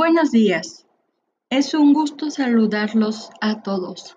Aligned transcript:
Buenos 0.00 0.30
días. 0.30 0.86
Es 1.50 1.74
un 1.74 1.92
gusto 1.92 2.30
saludarlos 2.30 3.30
a 3.40 3.62
todos. 3.64 4.16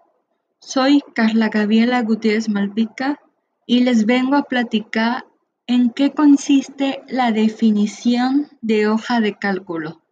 Soy 0.60 1.02
Carla 1.16 1.50
Gabriela 1.50 2.04
Gutiérrez 2.04 2.50
Malpica 2.50 3.20
y 3.66 3.80
les 3.80 4.06
vengo 4.06 4.36
a 4.36 4.44
platicar 4.44 5.26
en 5.66 5.90
qué 5.90 6.12
consiste 6.12 7.02
la 7.08 7.32
definición 7.32 8.48
de 8.62 8.88
hoja 8.88 9.22
de 9.22 9.40
cálculo 9.40 10.04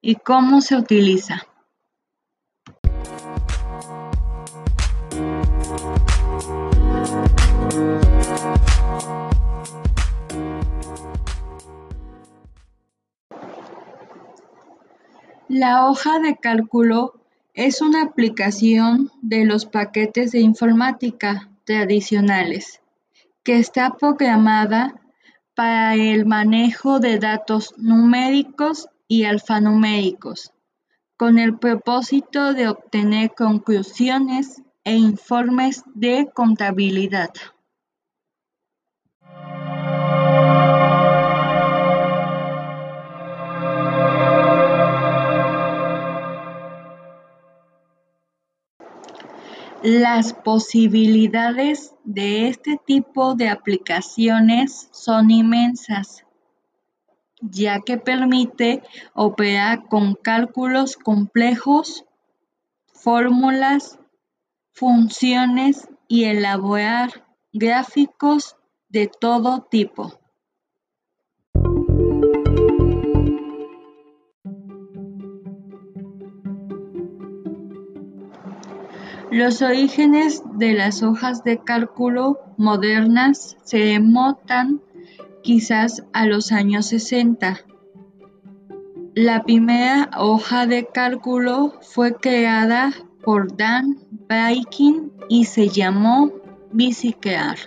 y 0.00 0.14
cómo 0.14 0.60
se 0.60 0.76
utiliza. 0.76 1.44
La 15.58 15.86
hoja 15.88 16.18
de 16.18 16.36
cálculo 16.36 17.14
es 17.54 17.80
una 17.80 18.02
aplicación 18.02 19.10
de 19.22 19.46
los 19.46 19.64
paquetes 19.64 20.32
de 20.32 20.40
informática 20.40 21.48
tradicionales 21.64 22.82
que 23.42 23.56
está 23.58 23.96
programada 23.96 25.00
para 25.54 25.94
el 25.94 26.26
manejo 26.26 27.00
de 27.00 27.18
datos 27.18 27.72
numéricos 27.78 28.90
y 29.08 29.24
alfanuméricos, 29.24 30.52
con 31.16 31.38
el 31.38 31.56
propósito 31.56 32.52
de 32.52 32.68
obtener 32.68 33.32
conclusiones 33.34 34.60
e 34.84 34.94
informes 34.94 35.84
de 35.94 36.28
contabilidad. 36.34 37.30
Las 49.82 50.32
posibilidades 50.32 51.94
de 52.04 52.48
este 52.48 52.80
tipo 52.84 53.34
de 53.34 53.50
aplicaciones 53.50 54.88
son 54.90 55.30
inmensas, 55.30 56.24
ya 57.40 57.80
que 57.80 57.98
permite 57.98 58.82
operar 59.14 59.86
con 59.88 60.14
cálculos 60.14 60.96
complejos, 60.96 62.04
fórmulas, 62.92 63.98
funciones 64.72 65.88
y 66.08 66.24
elaborar 66.24 67.26
gráficos 67.52 68.56
de 68.88 69.08
todo 69.08 69.60
tipo. 69.70 70.18
Los 79.30 79.60
orígenes 79.60 80.42
de 80.54 80.72
las 80.72 81.02
hojas 81.02 81.42
de 81.42 81.58
cálculo 81.58 82.38
modernas 82.56 83.56
se 83.64 83.78
remontan 83.78 84.80
quizás 85.42 86.04
a 86.12 86.26
los 86.26 86.52
años 86.52 86.86
60. 86.86 87.60
La 89.14 89.42
primera 89.42 90.10
hoja 90.16 90.66
de 90.66 90.86
cálculo 90.86 91.74
fue 91.82 92.14
creada 92.14 92.92
por 93.24 93.56
Dan 93.56 93.98
Baikin 94.28 95.12
y 95.28 95.46
se 95.46 95.68
llamó 95.68 96.30
Biciclear. 96.72 97.58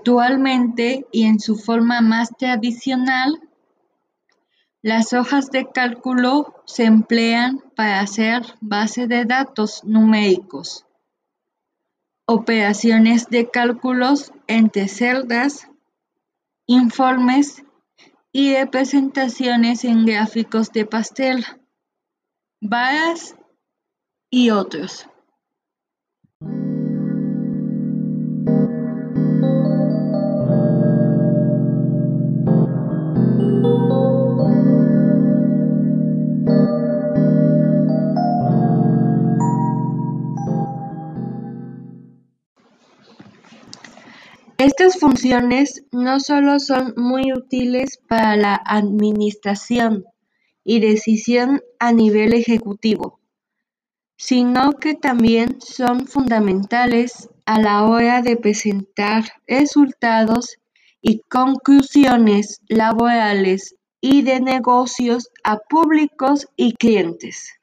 Actualmente 0.00 1.06
y 1.12 1.24
en 1.24 1.40
su 1.40 1.56
forma 1.56 2.00
más 2.00 2.30
tradicional, 2.38 3.38
las 4.80 5.12
hojas 5.12 5.50
de 5.50 5.70
cálculo 5.70 6.54
se 6.64 6.84
emplean 6.84 7.62
para 7.76 8.00
hacer 8.00 8.46
base 8.62 9.06
de 9.06 9.26
datos 9.26 9.84
numéricos, 9.84 10.86
operaciones 12.24 13.28
de 13.28 13.50
cálculos 13.50 14.32
entre 14.46 14.88
celdas, 14.88 15.68
informes 16.64 17.62
y 18.32 18.54
representaciones 18.54 19.84
en 19.84 20.06
gráficos 20.06 20.72
de 20.72 20.86
pastel, 20.86 21.44
varas 22.58 23.36
y 24.30 24.48
otros. 24.48 25.06
Estas 44.70 45.00
funciones 45.00 45.82
no 45.90 46.20
solo 46.20 46.60
son 46.60 46.94
muy 46.96 47.32
útiles 47.32 47.98
para 48.08 48.36
la 48.36 48.54
administración 48.54 50.04
y 50.62 50.78
decisión 50.78 51.60
a 51.80 51.90
nivel 51.92 52.34
ejecutivo, 52.34 53.18
sino 54.16 54.74
que 54.74 54.94
también 54.94 55.60
son 55.60 56.06
fundamentales 56.06 57.28
a 57.46 57.58
la 57.60 57.82
hora 57.82 58.22
de 58.22 58.36
presentar 58.36 59.24
resultados 59.48 60.58
y 61.02 61.22
conclusiones 61.22 62.60
laborales 62.68 63.74
y 64.00 64.22
de 64.22 64.40
negocios 64.40 65.30
a 65.42 65.58
públicos 65.58 66.46
y 66.54 66.74
clientes. 66.74 67.59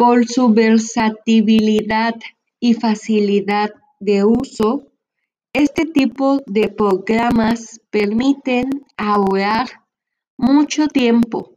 Por 0.00 0.26
su 0.26 0.48
versatilidad 0.54 2.14
y 2.58 2.72
facilidad 2.72 3.68
de 3.98 4.24
uso, 4.24 4.86
este 5.52 5.84
tipo 5.84 6.40
de 6.46 6.70
programas 6.70 7.78
permiten 7.90 8.86
ahorrar 8.96 9.68
mucho 10.38 10.88
tiempo. 10.88 11.50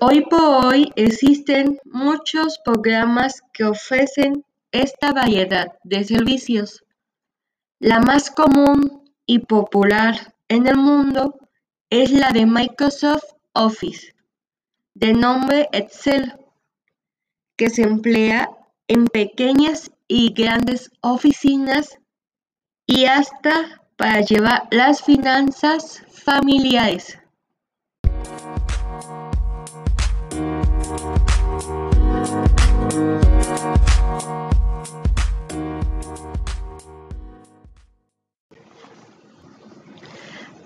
Hoy 0.00 0.24
por 0.28 0.64
hoy 0.64 0.92
existen 0.96 1.78
muchos 1.84 2.58
programas 2.64 3.42
que 3.52 3.62
ofrecen 3.62 4.44
esta 4.72 5.12
variedad 5.12 5.72
de 5.84 6.04
servicios. 6.04 6.84
La 7.78 8.00
más 8.00 8.30
común 8.30 9.12
y 9.26 9.40
popular 9.40 10.34
en 10.48 10.66
el 10.66 10.76
mundo 10.76 11.38
es 11.90 12.10
la 12.10 12.30
de 12.30 12.46
Microsoft 12.46 13.24
Office, 13.52 14.14
de 14.94 15.12
nombre 15.12 15.68
Excel, 15.72 16.34
que 17.56 17.70
se 17.70 17.82
emplea 17.82 18.50
en 18.88 19.06
pequeñas 19.06 19.90
y 20.06 20.32
grandes 20.32 20.90
oficinas 21.00 21.98
y 22.86 23.04
hasta 23.04 23.82
para 23.96 24.20
llevar 24.20 24.68
las 24.70 25.02
finanzas 25.02 26.02
familiares. 26.10 27.18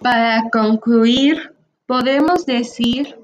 Para 0.03 0.51
concluir, 0.51 1.55
podemos 1.87 2.45
decir 2.45 3.17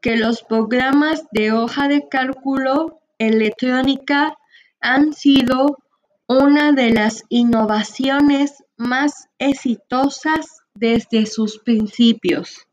que 0.00 0.16
los 0.16 0.42
programas 0.42 1.24
de 1.30 1.52
hoja 1.52 1.86
de 1.86 2.08
cálculo 2.08 3.00
electrónica 3.18 4.36
han 4.80 5.12
sido 5.12 5.78
una 6.26 6.72
de 6.72 6.90
las 6.90 7.24
innovaciones 7.28 8.64
más 8.76 9.28
exitosas 9.38 10.62
desde 10.74 11.26
sus 11.26 11.58
principios. 11.58 12.66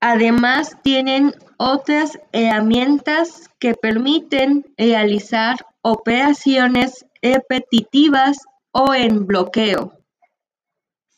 Además, 0.00 0.78
tienen 0.82 1.34
otras 1.58 2.18
herramientas 2.32 3.50
que 3.58 3.74
permiten 3.74 4.64
realizar 4.78 5.66
operaciones 5.82 7.04
repetitivas 7.20 8.38
o 8.70 8.94
en 8.94 9.26
bloqueo. 9.26 10.03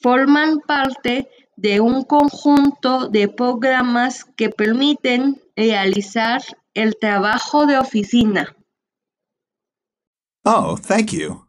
Forman 0.07 0.61
parte 0.61 1.29
de 1.57 1.81
un 1.81 2.05
conjunto 2.05 3.09
de 3.09 3.27
programas 3.27 4.25
que 4.37 4.51
permiten 4.51 5.43
realizar 5.57 6.43
el 6.75 6.97
trabajo 6.97 7.67
de 7.67 7.77
oficina. 7.77 8.55
Oh, 10.45 10.77
thank 10.77 11.11
you. 11.11 11.46